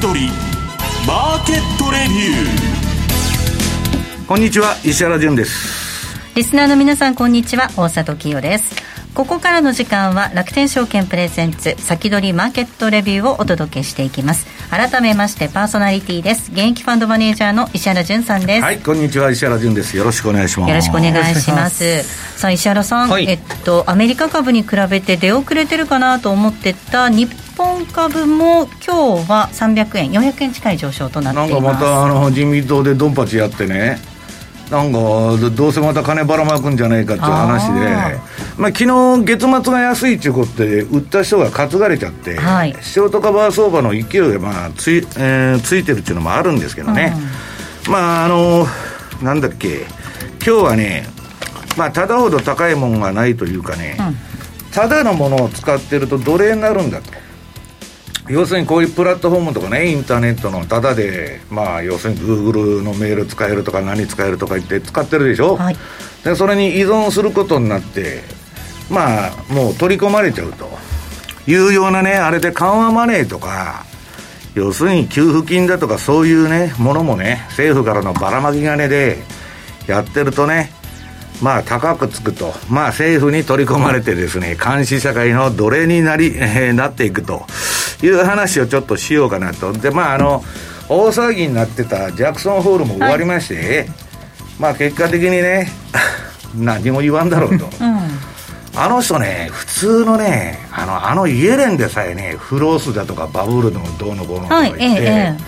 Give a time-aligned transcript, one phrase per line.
[0.00, 0.28] 先取り
[1.06, 4.26] マーケットレビュー。
[4.26, 6.16] こんにちは石原潤です。
[6.34, 14.46] リスナーの皆さんこんにちは大里清ですここからの時間は楽天証券プレゼンツ先取りマーケットレビューをお届けしていきます。
[14.70, 16.52] 改めましてパーソナリティです。
[16.52, 18.62] 現役ファンドマネージャーの石原潤さんです。
[18.62, 19.30] はいこんにちは。
[19.30, 19.96] 石原潤です。
[19.96, 20.70] よろしくお願いします。
[20.70, 22.02] よろしくお願いします。
[22.38, 31.64] さあ石原さん、はい、えっとアメリカ株に比べて出遅れてるかなと思ってた日本株も今日は300円400円近い上昇となっています。
[31.64, 33.98] なんかまたあの自民党でドンパチやってね。
[34.70, 34.98] なんか
[35.50, 38.20] どうせまた金ばらまくんじゃないかっていう話で
[38.60, 47.14] まあ、昨日月末が安いっていうことで売った人が担がれちゃって、はい、ショートカバー相場の勢いがまあつい,、えー、ついてるっていうのもあるんですけどね、
[47.86, 48.66] うん、まああの
[49.22, 49.86] なんだっけ
[50.44, 51.06] 今日はね
[51.78, 54.16] まあただほど高いもんがないというかね、うん、
[54.72, 57.10] ただのものを使ってると奴隷になるんだと。
[58.28, 65.76] 要するにこういうプラットフォームとかねインターネットのタダでまあ要するにグーグルのメール使えるとか何使えるとか言って使ってるでしょ、はい、
[66.22, 68.22] でそれに依存することになって
[68.90, 70.68] まあもう取り込まれちゃうと。
[71.46, 73.84] いうようなねあれで緩和マネーとか
[74.54, 79.18] 要するに給付金だとかそういうねものもね政府からのばらまき金で
[79.88, 80.70] やってるとね
[81.42, 87.46] まあ高くつくと、まあ政府に取り込まれてですね、監視社会の奴隷になり、えー、なっていくと。
[88.02, 89.72] いう話をちょっとしようかなと。
[89.72, 90.42] で、まああの、
[90.88, 93.88] 大騒ぎになってたジャクソンホールも終わりまして、はい、
[94.58, 95.70] まあ結果的にね、
[96.54, 97.66] 何も言わんだろうと。
[97.66, 97.70] うん、
[98.82, 105.42] あの人ね、普通のね、あの、あのイエレンでさえね、フロースだとかバブルのどうのこうのとか言って、はいええ、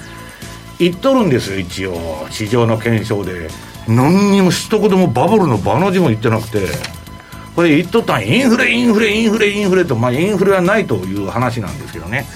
[0.79, 3.49] 言っとるんですよ、一応、市場の検証で。
[3.89, 6.67] 何にも一言もバブルの場の字も言ってなくて、
[7.57, 12.27] これ言っとったんインフレ、インフレ、インフレ、インフレと、まあ、インフレはないという話なんですけどね。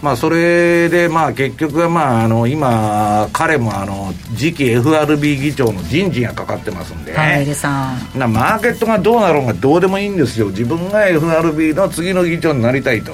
[0.00, 7.26] まあ、それで、まあ、結局は、まあ、あの、今、彼も、あの、次期 FRB 議長の人事がかかってますんで、は
[8.14, 8.18] い。
[8.18, 10.46] な、マーケットがどうなろうがどうでもいいんですよ。
[10.46, 13.12] 自分が FRB の次の議長になりたいと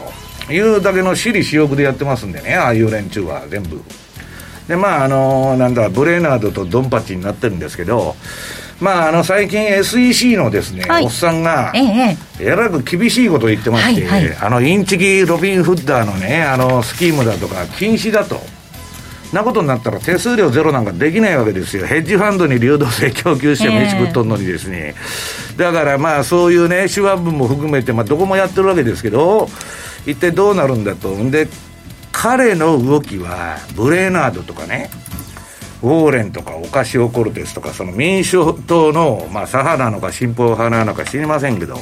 [0.52, 3.80] いうだけの私利私欲でやってますんでね、ああいう連中は全部。
[4.68, 8.16] でまああのなんだブレーナードとドンパチになってるんですけど
[8.80, 18.40] まあ、あの最近 SEC のですね、はい、おっさんが、ええらく厳しいことを言ってまして、はいはい、あのインチキロビン・フッダーのねあのスキームだとか禁止だと。
[19.32, 21.86] なことになったら手数料ゼロなんかできないわけですよ。
[21.86, 24.94] ヘッジファンドに流動性供給して飯食っとんのにですね、
[25.52, 29.48] えー、だからまあそういうね手話分も含めて、まあ、どこもやってるわけですけど
[30.06, 31.16] 一体どうなるんだと。
[31.30, 31.48] で
[32.12, 34.88] 彼の動きはブレーナードとかね
[35.84, 41.76] ウォーレンとかオカシオ・コルテスとかその民主党の、まあ、左派なのか進歩派なのか知りませんけど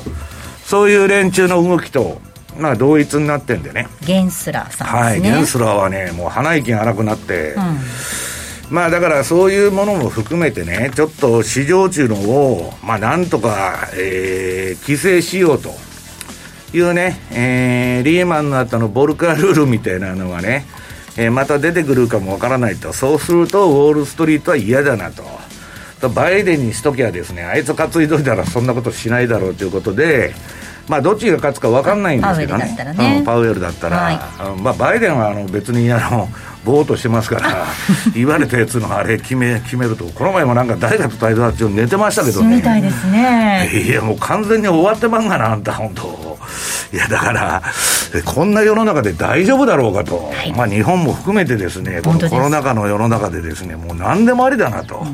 [0.64, 2.20] そういう連中の動きと
[2.58, 3.88] まあ同一になってんでね。
[4.04, 5.30] ゲンスラーさんですね。
[5.30, 7.54] はいゲンスラーはねもう鼻息が荒くなって、
[8.68, 15.70] うん、まあだからそういうものも含めてねちょっと市場中のをまあなんとか、えー、規制しようと。
[16.74, 20.64] いうね、えー、リーマンの後のボルカールールみたいなのがね、
[21.16, 25.24] えー、また出てくるかもわからないと、そうするとウォール・ストリートは嫌だなと。
[26.00, 30.34] とバイデンにしときゃですね、あいつ担いどいたらそんなことしないだろうということで、
[30.88, 33.18] まあ、どっちが勝つか分かんないんですけどね、パウエルだったら、ね。
[33.18, 34.12] うん、パウエルだったら、は
[34.58, 36.28] い、まあ、バイデンはあの別にあの
[36.64, 37.66] ぼーっとしてますから
[38.14, 42.56] 言われたやつのあれ決め決めるとこの前もなんか誰かと対談中寝てましたけどね。
[42.56, 43.70] みたいですね。
[43.72, 46.31] いやもう完全に終わってまんがなあんた本当
[46.92, 47.62] いやだから
[48.24, 55.06] こんな世の中で大丈夫だろうかと、はい、まあ日本も含めてですねこのコロナ禍の世の中でですねもう何でもありだなと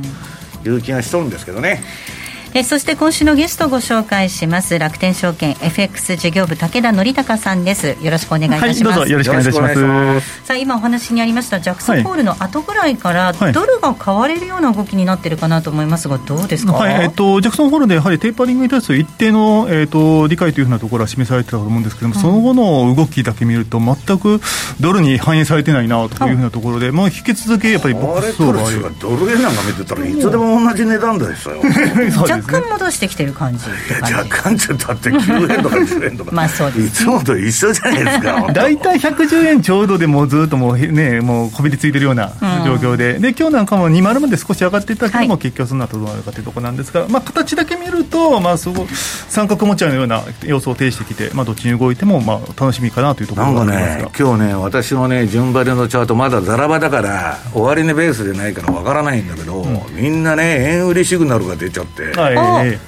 [0.65, 1.81] いう気がしとるんですけどね、
[2.12, 2.18] うん
[2.55, 4.79] えそして今週のゲストをご紹介します。
[4.79, 7.97] 楽天証券 FX 事業部武田則孝さんです。
[8.01, 10.45] よろしくお願いいたします、はい、よろしくお願いします。
[10.45, 24.41] さあ今お話にありましたジャクソンホールの後ぐらいから、ドルが買われるような動きになってるかなと思いますがどうですか、はいえっ、ー、と、ジャクソンホールでやはりテーパリングに対する一定の、えーと、理解というふうなところは示されてたと思うんですけども、うん、その後の動きだけ見ると全く
[24.81, 31.56] ドルに反映されてないなというふうなところで、まあ、引き続きやっぱりボックス相場はドル円なんか見てたらいつでも同じ値段ですよ
[32.38, 33.64] 若干戻してきててる感じ
[34.00, 36.31] 若干ちょっとあって9円とか10円とか。
[36.32, 38.46] まあそうです、ね、いつもと一緒じゃないですか。
[38.55, 42.32] 大体110円ちょうどでもずっともうねもうこびりついてるような
[42.64, 48.87] 状況で、うん、で今日なんかも20まで少し上がっていったけども、はい、結局その後どうなるかというところなんですが、まあ、形だけ見ると、まあ、すご
[49.29, 62.79] 三角持ち合いのような様子を呈してきて、まあ、どっちに動いても、まあ、楽しみかなというところなんかね今日ね私のね順張りのチャートまだざらばだから終値ベースでないからわからないんだけど、うん、みんなね円売りシグナルが出ちゃって、はい、はい、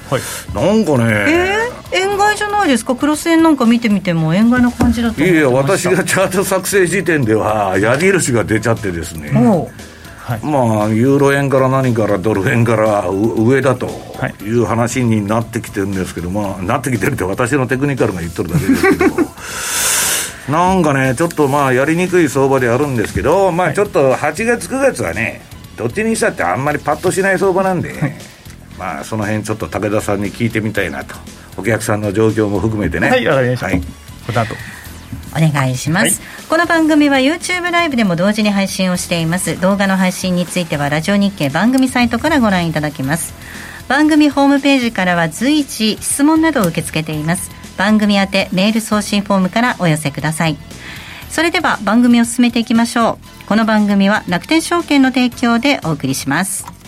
[0.54, 13.88] なんかね、えー、円買いじゃないですかクロス円なんか見てみても円買いな感じだといやいや私がチャート作成時点では矢印が出ちゃってですね、はい、まあユーロ円から何からドル円から上だと
[14.42, 19.16] いう話になってきてるんですけど、まあなってきてるって私のテクニカルが言っとるだけですけど
[20.50, 25.42] なんかねちょっとまあやりにくい相場であるんですけどまあちょっと8月9月はね
[25.76, 27.94] どっちにしたってあんまりパッとしない相場なんで、
[28.80, 31.14] まあその辺ちょっと武田さんに聞いてみたいなと。
[31.58, 33.10] お客さんの状況も含めてね。
[33.10, 33.80] はいわかりました、はい、
[34.26, 34.54] この後。
[35.32, 39.60] お願いします、はい、この番組は YouTube ライブでも同時に配信をしています。
[39.60, 43.34] 動画の配信についてはラジオ日経番組サイトからご覧いただけます。
[43.86, 47.50] 番組ホームページからは随時質問などを受け付けています。
[47.76, 50.56] 番組宛てメール送信フォームからお寄せください。
[51.28, 53.46] それでは番組を進めていきましょう。
[53.50, 56.79] この番組は楽天証券の提供でお送りします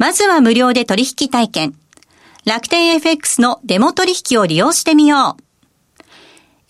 [0.00, 1.74] まずは無料で取引体験。
[2.46, 5.42] 楽天 FX のデモ取引を利用してみよう。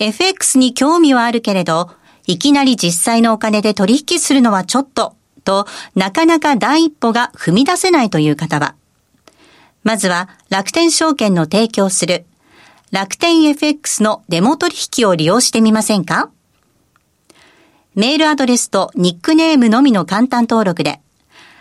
[0.01, 1.93] FX に興味はあるけれど、
[2.27, 8.75] いきなり実際のお金で取引するのはちょっと、となかなか第一歩が踏み出せないという方は、
[9.85, 12.27] まずは楽天証券の提供する
[12.91, 16.31] 楽天 FX のデモ取引を利用してみませんか？
[17.95, 21.01] メールアドレスとニックネームのみの簡単登録で、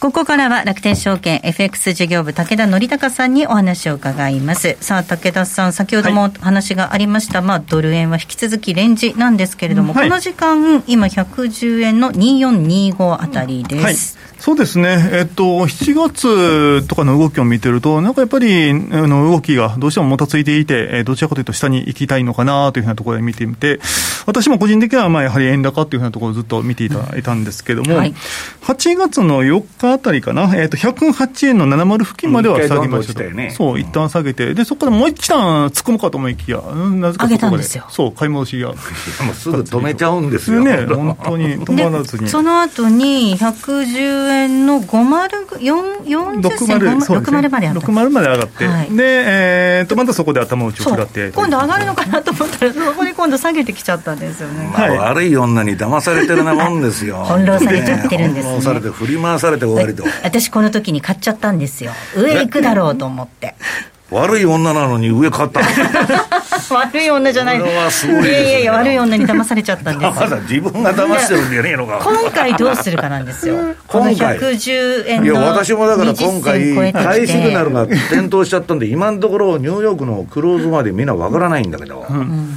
[0.00, 4.76] ここからは楽天証券 FX 事業部武田則孝さんにお話を伺います。
[4.80, 13.82] さあ、武田さん、先ほども話がありました、はい、まあ、ドル円は引き続きレンジなんですけれども、はい、この時間、今110円の2425あたりです。
[13.82, 14.28] はい。
[14.38, 23.80] そうですね、えっと、7月とかの動きを見てると、なんかやっぱりあの動きがどうしてももたついていて、どちらかというと下に行きたいのかなというふうなところで見てみて、
[24.26, 28.14] 私も個人的にはまあやはり円高というふうなところをずっと見ていたいたんですけれども、はい、
[28.62, 38.68] 8月の4日あたりかな、えっと、108円の70付近までは下げましたと、ね、そう、一旦下げて、でそこからもう一段突っ込むかと思いきや、なぜかそこで、そう、買い戻しが。
[39.24, 40.60] もうすぐ止めちゃうんですよ。
[40.60, 42.28] ね、本当に止まらずに。
[42.28, 51.30] その後に110円の5040銭？60まで60まで上がって、はい、で、えー、とまたそこで頭打ちを食らって。
[51.30, 57.24] 今度上がるのかなと思ったらそこで今度下げてきちゃったんですよね、まあ、悪い女に騙されてるなもんですよ。
[57.28, 58.50] 翻弄されちゃってるんですね。
[58.50, 60.04] 翻弄されて振り回されてと。
[60.22, 61.92] 私この時に買っちゃったんですよ。
[62.16, 63.54] 上行くだろうと思って。
[64.10, 65.60] 悪い女なのに上買った
[66.74, 67.58] 悪い女じゃない。
[67.58, 72.00] いやいやいや悪い女に騙されちゃったんですまだ自分が騙してるんじゃねえのか。
[72.02, 73.74] 今回どうするかなんですよ。
[73.86, 82.56] この110円のいや私もだから今回ハイシグナルが点灯しちゃったんで今のところニューヨークのクローズまでみんなわからないんだけど、うん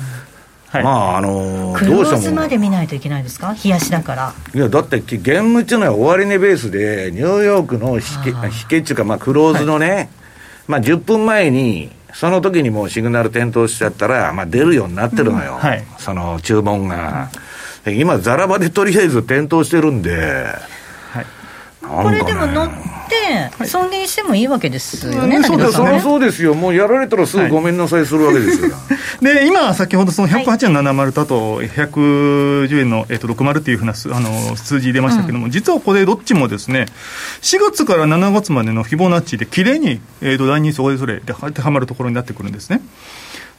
[0.72, 3.54] はい、まああのー、クローズまで見ないといけないですか？
[3.62, 4.34] 冷やしだから。
[4.56, 10.10] いやだって現務っていうのは終値ベースでニューヨークの引け引けっていうかまあクローズのね、はい。
[10.68, 15.60] まあ、10分前に、その時にもうシグナル点灯しちゃったら、まあ、出るようになってるのよ、うん。
[15.60, 17.30] はい、その注文が。
[17.88, 20.46] 今、ざらばでとりあえず点灯してるんで、
[21.92, 22.70] これでも乗っ
[23.10, 28.70] て、損切りしてもいいわけですよね、はい、そうですね、そうですよ、もうやられたらすぐごめんなさいするわけですよ。
[29.22, 36.86] で今、先ほどその108円70と、あと110円の、えー、と60っていうふうなあの数字出ましたけども、うん、実はこれ、どっちもですね、
[37.42, 42.82] 4月から7月までのフィボナッチで、きれいに、えー、と第2それぞれで当てはまるところになってくるんですね。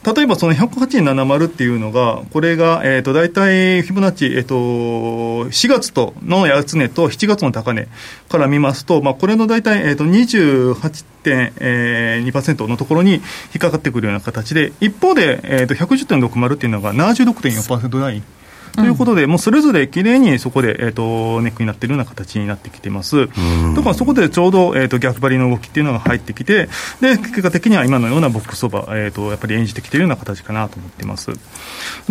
[0.04, 7.86] 例えばその108.70っていうのが、これが、えっ、ー、と、大体、フィボナッチ、えっ、ー、と、4月との安値と7月の高値
[8.28, 13.20] から見ますと、まあ、これの大体、えっ、ー、と、28.2%のところに引
[13.58, 18.24] っかかってくるような形で、一方で、えっ、と、110.60っていうのが76.4%ライン。
[18.74, 26.68] ということで、もうそれぞれきれいにそこで、えーと、ネックになっているような形になってきてます、だからそこでちょうど、えーと、逆張りの動きっていうのが入ってきて、
[27.00, 31.30] で結果的には今のようなボックス相場、えーと、やっぱり演じてきているような形かなと思ってます。
[31.30, 31.36] で、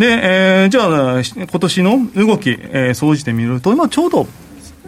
[0.00, 4.26] えー、じゃあ、今年の動き、えー、総じてみると、今ちょうど、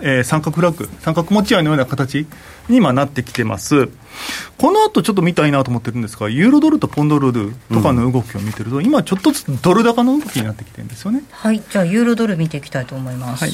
[0.01, 2.27] えー、三角フラッグ、三角持ち合いのような形
[2.69, 3.89] に今なってきてます。
[4.59, 11.23] この後ちょっと見たいなと思ってるんですが、ユーロドルとポンドルルとかの動きを見てると、うん、今、ちょっとずつドル高の動きになってきてるんですよね。
[11.31, 13.45] はい、じゃあ、ユーロドル見ていきたいと思います。
[13.45, 13.53] はい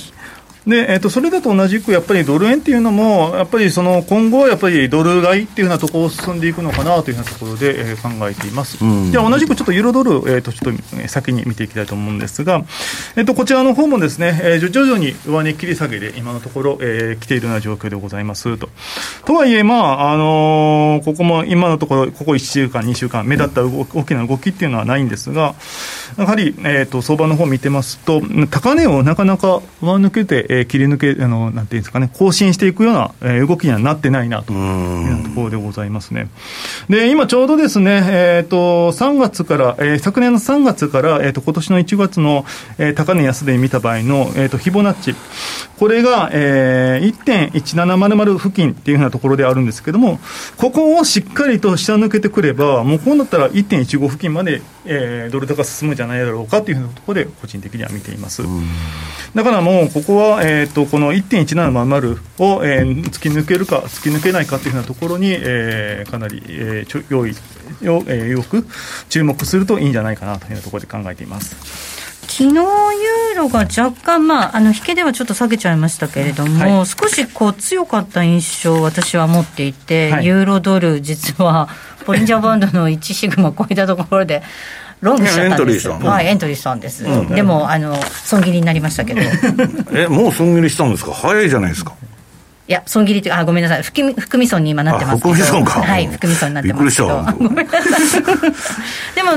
[0.66, 8.84] で、えーと、それだと同じくやっぱりドル円っていうのも、やっぱりその今後はやっぱりドル買いっていうようなところを進んでいくのかなというようなところで、えー、考えています。
[8.84, 12.64] うん、じゃあ同じくちょっとユーロドル、えーと、ちょっと先に見ていきたいと思うんですが、
[13.16, 18.68] えーと、こちらの方もですね、えー、徐々に上値切り下げで今のところ、えー、来ているような状況でございますと。
[19.24, 25.54] とはいえ、まああのー、ここも今のところ、ここ1週間、2週間、目立った大きな動きっていうのはないんですが、
[26.18, 36.28] やはり、えー、と相場の方を見てますと、高値をなかなか上抜けて、えー、切り抜け、のなんていうんですかね、更新していくような、えー、動きにはなってないなというところでございますね。
[36.88, 42.44] で、今ちょうどですね、えっ、ー、と、3月から、えー、昨年の3月から、えっ、ー、と、今年の1月の、
[42.78, 45.14] えー、高値安値見た場合の、えっ、ー、と、フィボナッチ、
[45.78, 50.18] これが、えー、1.1700付近っていうふうなところであるんですけども、
[50.56, 58.42] ここをしっかりと下抜けてくれば、もうこうなったら1.15付近まで、えー、ドル高進むんじゃないだろうかというふうなところで、個人的には見ています。
[59.34, 67.34] だからもう、ここは、えっ、ー、と、この1.1700を、えー、突き抜けるか、突き抜けないかというふうなところに、えー、かなり、えー、ちょ良い
[67.82, 68.66] よ,、えー、よく
[69.08, 72.00] 注目するといいんじゃないかなというところで考えています。
[72.22, 81.68] 昨日ユーロが若干、まあ、あの引けではちょっと下げちゃいましたけれども、はい、少しこう強かった印象を私は持っていて、はい、ユーロドル、実は
[82.06, 84.42] ポリンジャーバンドの1シグマ超えたところで、
[85.00, 89.20] ロングしちゃったんですはい、エントリーしたんです、うん、でもあの損切りになりましたけど
[89.96, 91.12] えもう損切りしたんですか？
[91.12, 91.94] 早いじゃないですか
[92.70, 93.82] いや、損切りというあ、ごめんなさい。
[93.82, 95.34] 含み、含み損に今なってますけど。
[95.34, 95.82] 含み損か。
[95.82, 97.24] はい、含み損になってますけど。
[97.32, 98.22] ごめんなさい。
[99.16, 99.32] でも、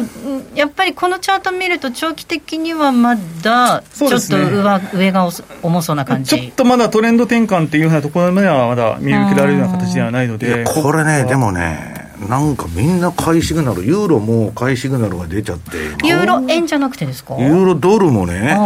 [0.53, 5.27] やっぱりこのチャート見ると、長期的にはまだ、ちょっと上,、ね、上が
[5.63, 6.29] 重そうな感じ。
[6.29, 10.65] ちょっとまだトレンド転換っていうふうなところまではまだ見受けられるような形ではないので。
[10.65, 15.77] これね、でもね、なんかみんな買いシグナル、ユーロも買いシグナルが出ちゃって。
[16.05, 17.35] ユーロ円じゃなくてですか？
[17.37, 18.57] ユーロドルもね。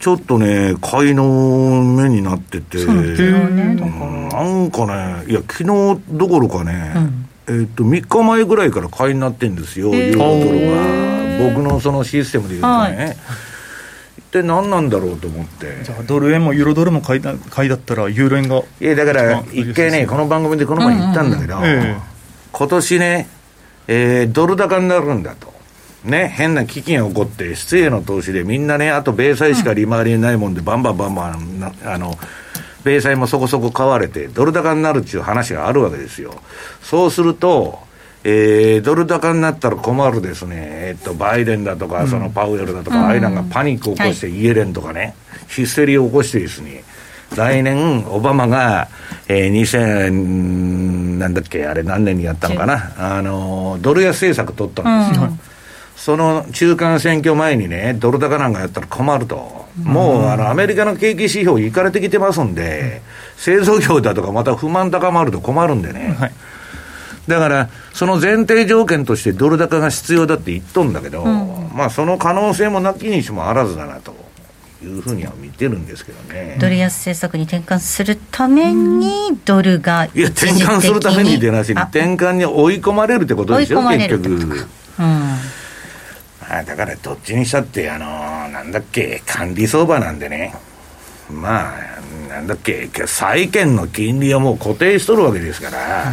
[0.00, 1.24] ちょっとね、買いの
[1.84, 6.94] 目になってて、なんかね、いや、昨日どころかね、
[7.48, 11.50] うん、えっと、3日前ぐらいから買いになってるんですよ、ユーロドルが。
[11.54, 13.04] 僕のそのシステムで言うとね。
[13.04, 13.16] はい。
[14.18, 15.84] 一体何なんだろうと思って。
[15.84, 21.96] じゃあドル円もユーロドルも買いだ買いだったらユーロ円がいやだから一回ねこの番組でこの前言ったんだけど、うんうんえ
[22.52, 23.28] 今年ね、
[23.88, 25.50] えー、ドル高になるんだと。
[26.04, 32.16] ね、変な基金が起こって、失礼の投資でみんなね、あと米債しか利回りないもんで、バンバンバンバン、あの、
[32.84, 36.34] 米債もそこそこ買われて、ドル高になるっていう話があるわけですよ。
[36.82, 37.78] そうすると、
[38.24, 45.14] えー、ドル高になったら困るですね、えっと、バイデンだとか、そのパウエルだとか、ああいうのがパニックを起こして、イエレンとかね、
[45.48, 46.84] ヒステリーを起こしてですね、
[47.36, 48.88] 来年、オバマが、
[49.28, 55.08] えー、2000、なんだっけ、あれ何年にやったのかな、あの、ドル安政策取ったん。
[55.08, 55.26] ですよ。
[55.26, 55.40] うん
[56.00, 63.02] その中間選挙前にね、ドル高なんかやったら困ると、もうあのアメリカの景気指標、いかれてきてますんで、
[63.36, 66.32] 製造業だとか、また不満高まると困るんでね、はい、
[67.28, 74.14] だから、その前提条件としてドル高が必要だって言っとんだけど、うん、まあその可能性もなきにしもあらずだなと。
[74.82, 76.56] いうふうには見てるんですけどね。
[76.60, 84.66] ドル安政策に転換するために、ドルがいや、転換するためにでなしに、転換に追い込まれるってことでしょ、結局。
[84.98, 85.36] うん。
[86.52, 90.54] あだからどっちにしたって、あのー、なんだっけ、管理相場なんでね、
[91.30, 96.12] まあ、なんだっけ、債券の金利はもう固定しとるわけですから、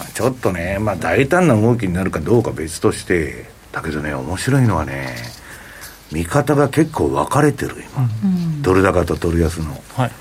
[0.00, 5.14] うん、ちょっとね、まあ、大胆な動きになるかどうか別として、だけどね、面白いのはね、
[6.12, 9.76] 見方が結構分かれてる、今、うん、ドル高とドル安の。
[9.94, 10.12] はい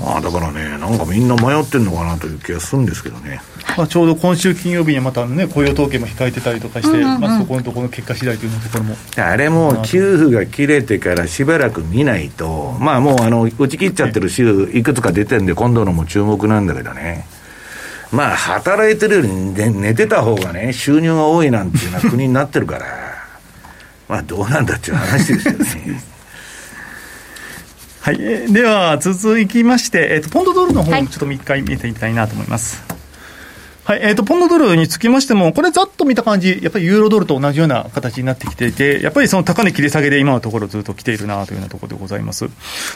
[0.00, 3.40] まあ、だからね、なんかみんな迷ってるのかなという気がするんですけどね。
[3.76, 8.96] まあ、ちょうど今週金曜日にまたね、雇用統計も控えてたりとかして、うんうん、まあ、そこのところの結果次第というところも。
[9.16, 17.26] あれも、給付が切れてからしばらく見ないと、まあもう、あの、打ち切っちゃってる週、いくつか出てるんで、今度のも注目なんだけどね。
[18.10, 23.07] まあ、働いてるより寝寝てた方がね、収入が多いなんていうような国になってるから、
[24.08, 26.02] まあ、どうなんだっていう話ですよね。
[28.00, 28.18] はい、
[28.52, 32.82] では続きまして、えっと、ポンドドルの方をちょっと3回見ていきたいなと思います。
[32.88, 32.97] はい
[33.88, 42.48] はい、えっ、ー、と、ポンドドルにつきましても、これざっと見た感じ、やっぱりユーロドルと同じような形になってきていて、やっぱりその高値切り下げで今のところずっと来ているなというようなところでございます。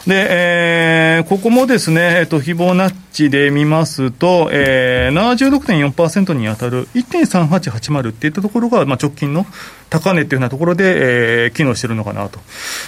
[0.06, 5.58] で、えー、ここもですね、えっ、ー、と、フィボナッチで見ますと、えー、
[5.94, 9.46] 76.4%に当たる1.3880っていったところが、まあ、直近の
[9.88, 12.38] 高値っていうようなところで、えー、機能してるのかなと。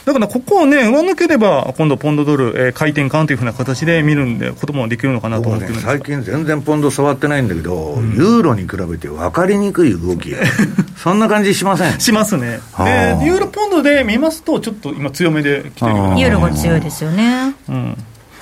[0.06, 10.34] だからここをね、上抜ければ、今度ポンドドル、えー、回転換というふうな形で見るんで、こともできるのかなと思ってるんです、最近全然ポンド触ってないんだけど、うん、ユーロに比べて分かりにくい動き、
[10.96, 12.00] そんな感じしません？
[12.00, 12.60] しますね。
[12.78, 17.54] で、ユーロポンドで見ますと、ちょっと今強めで来てるユーロが強いですよね。
[17.68, 17.96] うん。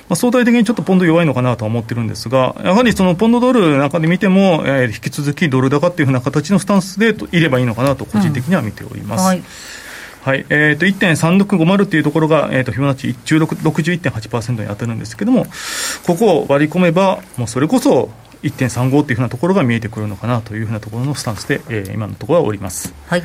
[0.09, 9.21] まあ、相対的にちょっとポンド弱いのかなとは思ってるんですが、やはりそのポンドドルの中で見ても、えー、引き続きドル高っていうふうな形のスタンスでいればいいのかなと、個人的には見ております。
[9.21, 9.43] うんはい。
[10.23, 15.47] はい、えーと、1.3650っていうところが、えーと、フィボナッチ61.8%に当たるんですけれども、
[16.07, 18.09] ここを割り込めば、もうそれこそ
[18.43, 22.93] 1.35っていうふうなところが見えてくるのかなというふうなところのスタンスで、えー、今のところはおります。
[23.07, 23.23] はい。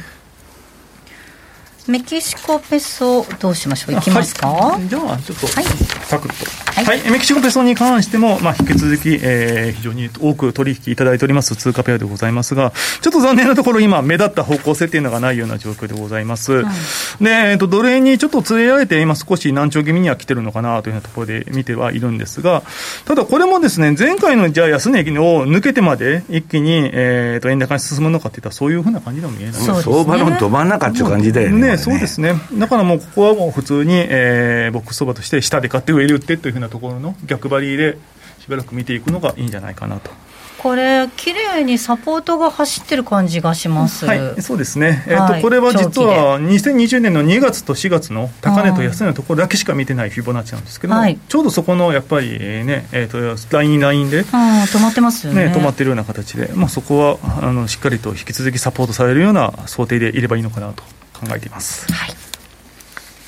[1.87, 3.97] メキシコペソどうしましょう？
[3.97, 6.45] いきますか、はい、じゃあちょっと、はい、サクッと。
[6.45, 16.73] はい、はい、メキシコペソに関しても、まあ、引き続き、えー、非常に多く取引いただいております通貨ペアでございますがちょっと残念なところ今目立った方向性っていうのがないような状況でございます、は
[17.21, 22.63] い、で、えーと、ドル円にちょっと連れられて今少し難聴気味には来てるのかなというようなところで見てはいるんですが
[23.05, 32.35] ただこれもですね前回のじゃあ安値を抜けてまで一気に、えーと、円高に進むのかっていったらそういうふうな感じでも見えない、ね、相場のど真ん中っていう感じだよねねそうですね。
[32.55, 37.99] だからもうここはもう普通に、えー、ボックス相場として下で買って上で売ってというふうなところの逆張りで
[38.41, 40.11] しばらく見ていくのがいいんじゃないかなと。
[40.59, 55.47] これ、綺麗にサポートが走ってる感じがします、はい、そうですね、えーと、はい、これは実は2020年の2月と4月の高値と安値のところだけしか見てないフィボナッチなんですけど、はい、ちょうどそこのやっぱりね、えーと、ラインラインで、止まってますよね。
[55.47, 60.83] ね止まってるような形で、まあ、そこはあのしっかりと引き続きサポートされるような想定でいればいいのかなと
[61.15, 61.91] 考えています。
[61.93, 62.15] はい。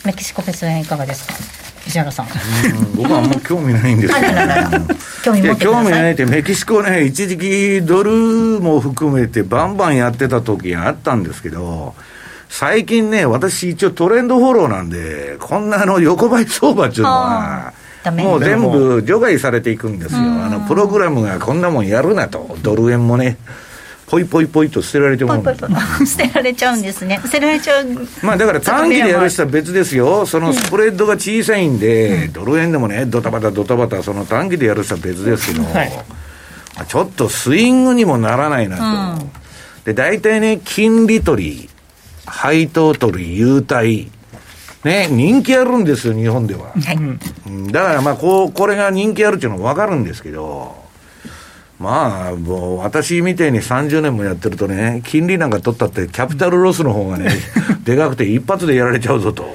[0.04, 1.59] メキシコフェス園いかがですか？
[1.90, 2.26] 石原さん。
[2.94, 4.26] 僕はあんま興味ないんですけど、
[5.24, 11.94] 興味興味ないってメキシコね一時期ドルも含めてバンバンやってた時があったんですけど
[12.48, 17.72] 最近ね私一応トレンドフォローなんでこんなの横ばい相場っていうのは
[18.16, 20.20] もう全部除外されていくんですよ。
[20.20, 22.56] あのプログラムがこんなもんやるなと。
[22.62, 23.36] ドル円もね
[24.10, 25.32] ポイポイポイと捨てられても
[26.04, 27.20] 捨てられちゃうんですね。
[27.24, 27.86] 捨てられちゃう
[28.26, 30.26] まあだから短期でやる人は別ですよ。
[30.26, 35.92] そのスプレッドが小さいんで、うん、ドル円でもねドタバタドタバタその短期でやる人は別ですけど、はい、
[36.88, 39.30] ちょっとスイングにもならないなと、うん、
[39.84, 41.70] で大体ね金利取り
[42.26, 44.10] 配当取り優待。
[44.82, 46.70] ね、人気あるんですよ、日本では。
[46.70, 50.79] はい、だからまあこう、これが人気あるっていうのは分かるんですけど、
[51.80, 57.30] まあ、もう私みたいに30年もやってるとね、金利なんか取ったって、キャピタルロスの方がね、
[57.84, 59.50] でかくて一発でやられちゃうぞと、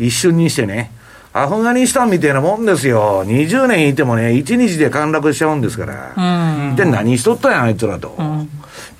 [0.00, 0.90] 一瞬にしてね、
[1.32, 8.48] アフガニスタンみたいなもんですよ、20年いてもね、1日で陥落しちゃうんですから、うん、で何しとったんや、あいつらと、うん、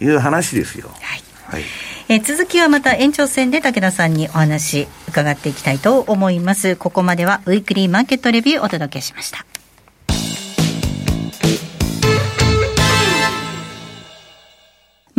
[0.01, 0.88] いう話ですよ。
[1.01, 1.62] はい、はい。
[2.09, 6.77] え続きはまた延長戦で武田さんにお話伺っていきたいと思います。
[6.77, 9.44] ここまではウィークリーマーケットレビューをお届けしました。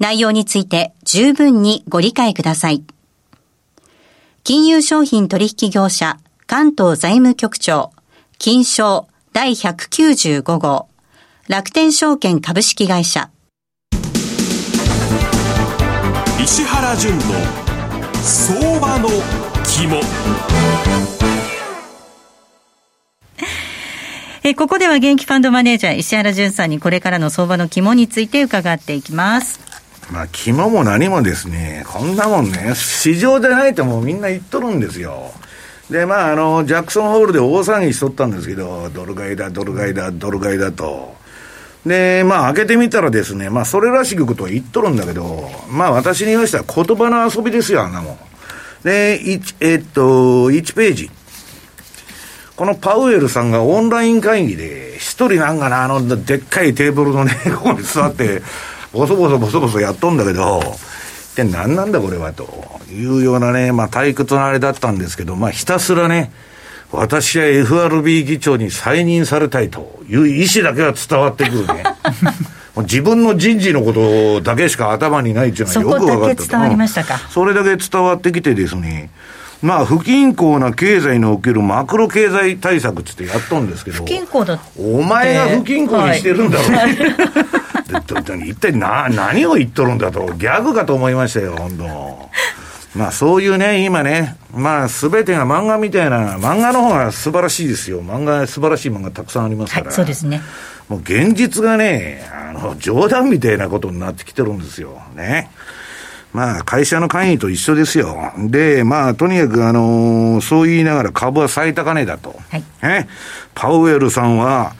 [0.00, 2.82] 内容について十分にご理解ください。
[4.42, 7.92] 金融商品取引業者関東財務局長
[8.38, 10.88] 金賞第195号
[11.46, 13.30] 楽天証券株式会社。
[16.42, 17.20] 石原淳の
[18.22, 19.08] 相場の
[19.64, 20.00] 肝。
[24.42, 29.69] えここでは現役ファンドマネージャー石原淳さんにこれからの相場の肝について伺っていきます
[30.12, 35.32] まあ、肝も何もですね、こんなもんね、市場でないともうみんな言っとるんですよ。
[35.90, 41.14] で、まあ、あの、ジャクソンホールで大騒ぎしとったんですけど、ドル買いだ、ドル買いだ、ドル買いだと。
[41.86, 48.18] で、まあ、開けてみたらですね、まあ、それらしきことを言っとるんだけど、まあ、私に言わしたら言葉の遊びですよ、あんなもん。
[48.84, 51.10] で、1、えっと、1ページ。
[52.56, 58.42] このパウエルさんがオンライン会議で、一人なんかな、あの、でっかいテーブルのね、 ここに座って、
[58.92, 60.60] ボソボソボソボソやっとんだけど、
[61.36, 62.48] で、何なんだこれは、と
[62.90, 66.32] いうようなね、まあ退屈なあれだったんですけど、まあひたすらね、
[66.92, 71.84] 私は FRB 議長に再任されたいという意思だけは伝わってくるね。
[72.82, 76.46] 自分の人事のことだけしか頭にないっていうのはよく分かった。
[76.46, 79.10] 伝わりましたか、それだけ伝わってきてですね、
[79.62, 86.96] まあ、不均衡な経済におけるマクロ経済対策ってやっとんですけど、不均衡だお前が不均衡にしてるんだろう、はい、
[88.46, 92.30] 一体な何を言っとるんだと、ギャグかと思いましたよ、本当。
[92.98, 98.02] まあそういうね、今ね、まあすべてが漫画みたいな、漫画の方が素晴らしいですよ。
[98.02, 99.86] 漫画、素晴らしい漫画たくさんありますから。
[99.86, 100.40] はい、そうですね。
[100.88, 105.00] もう現実がね、あの、冗談みたいなことになってきてるんですよ。
[105.14, 105.50] ね。
[106.32, 108.32] まあ、会社の会議と一緒ですよ。
[108.38, 112.38] で、まあ、とにかく、あのー、そう言いながら株は最高値だと。
[112.50, 112.64] はい。
[112.82, 113.08] ね。
[113.54, 114.74] パウエルさんは、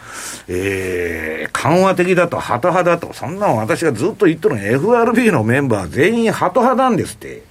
[0.47, 3.13] えー、緩和的だと、ハト派だと。
[3.13, 7.43] そんなの私がずっと言っとるの FRB のメンバー全員ハト派なんですって。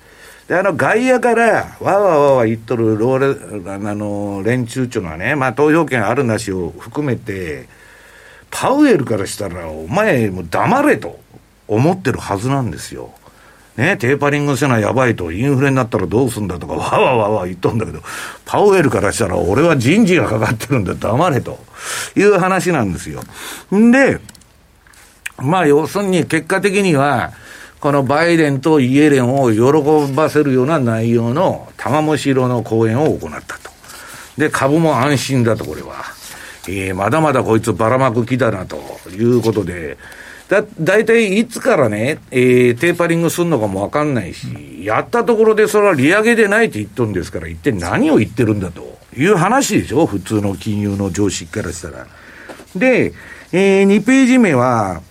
[0.47, 7.67] で、あの、外野から、わわわわ言っとるローレ、あの、連中っていうのはね、まあ、投票権あるなしを含めて、
[8.49, 11.19] パウエルからしたら、お前、もう黙れと
[11.67, 13.11] 思ってるはずなんですよ。
[13.79, 18.01] ね、テーパリングせなやばいと、インフレになったらどうすんだとか、わわわわ言っとんだけど、
[18.43, 21.57] パウエルからしたら、俺は人事がかかってるんだ、黙れと
[22.17, 23.21] いう話なんですよ。
[23.73, 24.19] んで、
[25.37, 27.31] まあ、要するに結果的には、
[27.79, 33.71] このバイデンとイエレンを喜ばせるような内容の玉虫色の講演を行ったと。
[34.37, 36.03] で、株も安心だと、これは。
[36.67, 38.77] えー、まだまだこいつばらまく気だなと
[39.09, 39.97] いうことで、
[40.49, 44.47] だ、大体いつからね、えー、テーパリングするのかもわかんないし、
[44.83, 50.07] やったところでそれは利上げでないって言っとるんですから、一体何を言ってるんだという話でしょ？
[50.07, 52.07] 普通の金融の常識からしたら。
[52.75, 53.13] で、
[53.51, 55.01] えー、2ページ目は、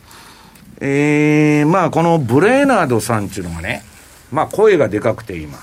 [0.81, 3.85] えー、まあこのブレーナードさんっていうのがね、
[4.33, 5.57] まあ声がでかくて今。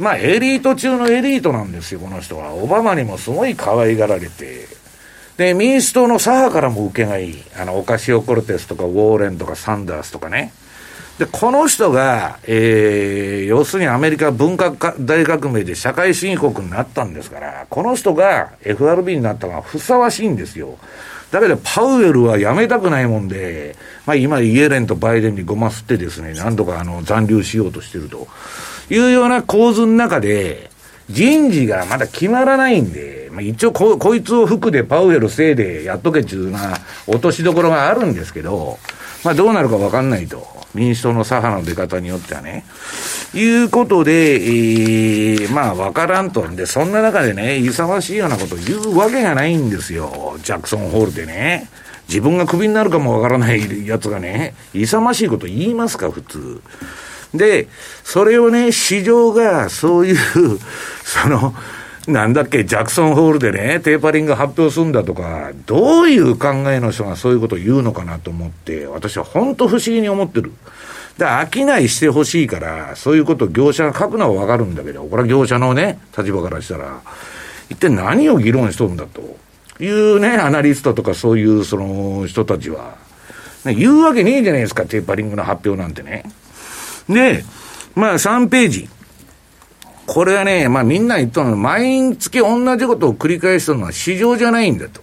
[0.00, 2.52] まあエリート中のエリートなんですよ、この人は。
[2.52, 4.79] オバマにもすごい可愛がられて。
[5.40, 7.42] で、民主党の左派からも受けがいい。
[7.56, 10.52] あの、オカシオ・コルテスとか、ウォーレンとか、サンダースとかね。
[11.18, 20.76] で、この人が、えー、要するにアメリカ文化大革命で社会主義国になったんですから、この人が FRB になったのはふさわしいんですよ。
[21.30, 28.28] だけど、パウエルは辞めたくないもんで、まあ今、イエレンとバイデンにごますってですね、何度かあの残留しようとしてると
[28.90, 30.68] いうような構図の中で、
[31.08, 38.78] 人事がまだ決まらないんで、まあ、一応こ、こいつを服でパウエルせいでやっとけっていうな落としどころがあるんですけど、
[39.24, 40.46] まあ、どうなるか分かんないと。
[40.74, 42.64] 民主党の左派の出方によってはね。
[43.34, 46.46] いうことで、えー、まあ、分からんと。
[46.48, 50.36] で、そんな中でね、勇ましいようなこと言うわけがないんですよ。
[50.42, 51.68] ジャクソンホールでね。
[52.08, 56.60] 自分がクビになるかもわからないやつがね、勇ましいこと言いますか、普通。
[57.34, 57.68] で、
[58.02, 60.16] それをね、市場がそういう、
[61.04, 61.54] その、
[62.06, 70.52] なんだっけ、ジャクソンホールでね、テーパリング発表するんだとか、どういう考えの人がそういうことを言うのかなと思って、私は本当不思議に思ってる。
[71.18, 77.00] で、商いしてほしいから、そういうことを業者が書くのはわかるんだけど、これは業者のね、立場からしたら、
[77.68, 79.36] 一体何を議論しとるんだと
[79.82, 82.96] いうね、アナリストとかそういうその人たちは、
[83.66, 86.24] ね、言うわけねえじゃないですか、テーパリングの発表なんてね。
[87.08, 87.44] で、
[87.94, 88.88] まあ3ページ。
[90.12, 95.00] これはね、まあみんな言ったの毎月同じことを繰り返すのは市場じゃないんだと。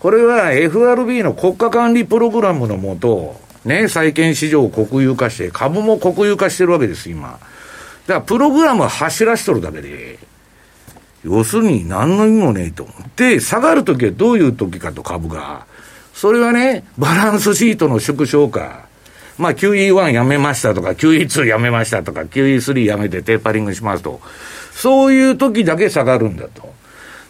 [0.00, 7.32] これは FRB の国家管理プログラムのもと、ね、債券市場を国有化して、株も国有化してるわけです、今。
[7.32, 7.40] だか
[8.14, 10.18] らプログラムは走らしとるだけで、
[11.24, 12.88] 要するに何の意味もねえと。
[13.16, 15.66] で、下がるときはどういうときかと株が。
[16.14, 18.86] それはね、バランスシートの縮小か。
[19.42, 24.20] まあ QE1 やめましたとか、QE2 やめましたとか、QE3 やめてテーパリングしますと。
[24.72, 26.72] そういう時だけ下がるんだと。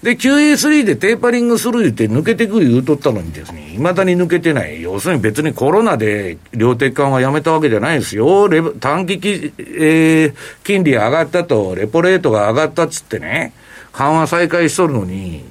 [0.02, 4.82] で、QE3 でテーパリングするって抜けてくる言うとったのにですね、未だに抜けてない。
[4.82, 8.48] 要するに別にコロナで量的緩和やめたわけじゃないですよ。
[8.48, 13.52] レ短期き、えー、金利上がったと、レポレートが上がったっつってね、
[13.92, 15.44] 緩和再開しとるのに、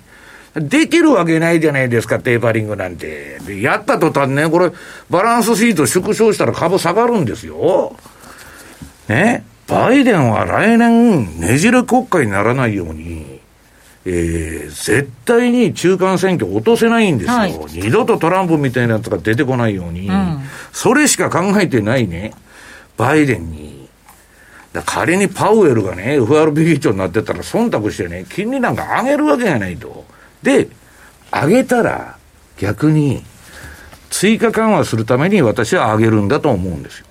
[0.56, 3.40] できるわけないじゃないですか、テーパリングなんて。
[3.46, 4.72] で、やった途端ね、これ、
[5.10, 7.96] バランスシート縮小したら株下がるんですよ。
[9.08, 9.46] ね？
[9.68, 13.40] バイデンは来年、ねじれ国会にならないように、
[14.06, 20.42] えー、絶対に中間選挙落とせないんですよ、はい、二度とトランプみたいなやつが出てこないように、うん、
[20.74, 22.34] それしか考えてないね、
[22.98, 23.82] バイデンに。
[24.86, 30.06] 仮にパウエルがね、FRB 議長になってたら、忖度してね、金利なんか上げるわけがないと。
[30.44, 30.70] で、
[31.32, 32.18] 上げたら、
[32.58, 33.24] 逆に、
[34.10, 37.06] 追加緩和するために私は上げるんだと思うんですよ。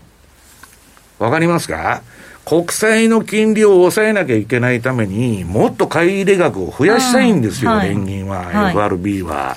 [1.18, 2.02] わかりますか？
[2.44, 9.56] 国債の金利を抑えなきゃいけないために、もっと買い入れ額を増やしたいんですよ、連銀は、はい、FRB は。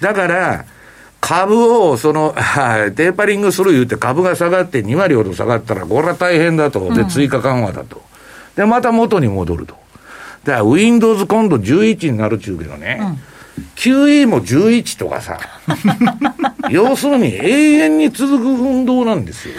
[0.00, 0.64] だから、
[1.20, 2.34] 株を、その、
[2.96, 6.92] テーパリングする言うて株が下がって2割ほど下がったら、これは大変だと。
[6.94, 8.02] で、追加緩和だと。
[8.56, 9.74] で、また元に戻ると。
[10.44, 12.98] だから、Windows 今度11になるっちゅうけどね。
[13.00, 13.30] うん
[13.76, 15.38] QE も11とかさ、
[16.70, 19.54] 要するに永遠に続く運動なんですよ。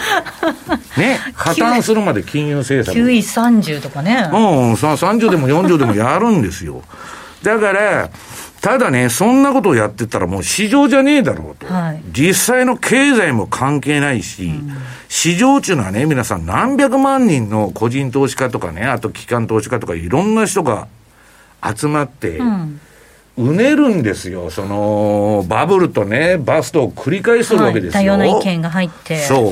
[0.98, 2.98] ね、破綻するまで金融政策。
[2.98, 4.30] QE30 とかね。
[4.32, 6.82] うん、30でも40でもやるんですよ。
[7.44, 8.10] だから、
[8.62, 11.72] ただね、そんなことをやってたらもう市場じゃねえだろうと。
[11.72, 14.78] はい、実際の経済も関係ないし、うん、
[15.12, 20.88] 市場っていうのはね、皆さん何百万人の個人投資家とかね、あと機関投資家とかいろんな人が
[21.62, 22.80] 集まって、うん。
[23.38, 29.52] うねるんですよ、そのバブルとね、バストを繰り返すわけですよ、はい、多様な意見が入って、そう。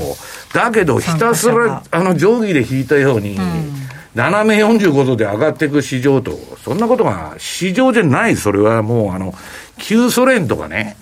[0.54, 3.74] だけど、ひたすらあの定規で引いたように、うん、
[4.16, 9.34] 斜め45度で上がっていく市場と、そんなことが市場じゃない、それはもう、あの
[9.78, 10.96] 旧ソ連とかね、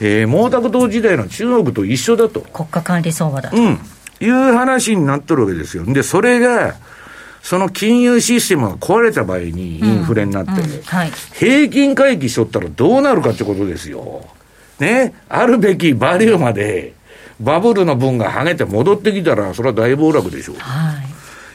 [0.00, 2.40] えー、毛沢東時代の中国と一緒だと。
[2.40, 3.56] 国家管理相場だと。
[3.56, 3.78] うん、
[4.20, 5.84] いう話になってるわけですよ。
[5.84, 6.74] で、それが、
[7.42, 10.52] その金融システムが壊れた場合にインフレになって、
[11.32, 14.24] 平均回帰しとったらどうなるかってことですよ。
[14.78, 16.94] ね、あるべきバリューまで
[17.40, 20.56] バブルの分が跳ねて戻ってきたら、それは大暴落でしょう。
[20.58, 20.94] は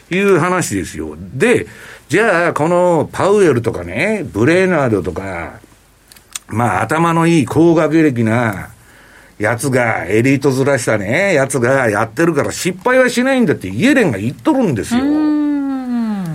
[0.10, 1.15] い、いう話ですよ。
[1.17, 1.67] で、
[2.08, 5.60] じゃあ、このパウエルとかね、ブレーナードとか、
[6.47, 8.69] まあ、頭のいい高学歴な
[9.43, 15.01] やつが、エリートずらしたね、やつがやってるから失敗はしないんだってイエレンが言っとるんですよ。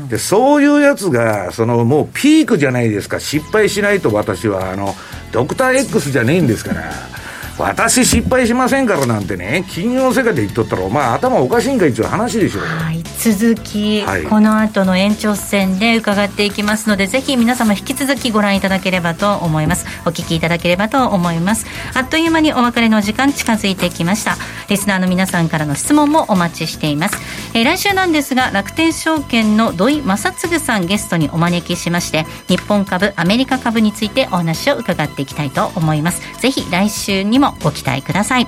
[0.08, 4.94] で、そういうやつが、そのもうピークじゃないですか、失敗しないと私は、あの、
[5.32, 7.17] ドクター X じゃねえんですから。
[7.58, 12.62] 私失敗しませんからなんてね、金融の世界で言っとったら、お前頭おかしいんかいっていう話でしょう。
[12.62, 19.86] はい、続き、はい、この後の延長戦で伺っていきますので、ぜひ皆様引き続きご覧いただければと思います。
[20.06, 21.66] お聞きいただければと思います。
[21.94, 24.36] あっという間にお別れの時間近づいてきました。
[24.68, 27.18] リスナーの皆さんからの質問もお待ちしています。
[27.54, 36.22] えー、来週なんですが、楽天証券の土井正嗣さんゲストにお招きしまして、日本株、アメリカ株についてお話を伺っていきたいと思います。
[36.40, 38.46] ぜひ来週にもご期待ください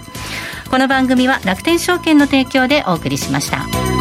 [0.70, 3.99] この番組は楽天証券の提供でお送りしました。